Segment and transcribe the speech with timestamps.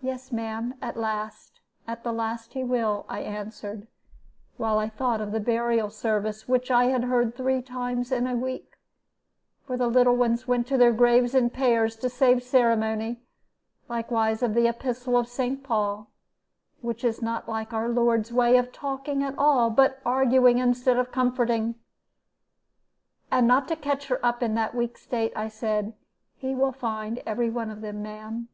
[0.00, 3.88] "'Yes, ma'am, at last, at the last he will,' I answered,
[4.58, 8.36] while I thought of the burial service, which I had heard three times in a
[8.36, 8.76] week
[9.66, 13.20] for the little ones went to their graves in pairs to save ceremony;
[13.88, 16.12] likewise of the Epistle of Saint Paul,
[16.80, 21.10] which is not like our Lord's way of talking at all, but arguing instead of
[21.10, 21.74] comforting.
[23.32, 25.94] And not to catch her up in that weak state, I said,
[26.36, 28.46] 'He will find every one of them, ma'am.'